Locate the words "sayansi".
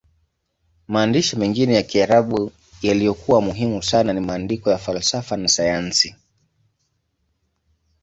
5.47-6.15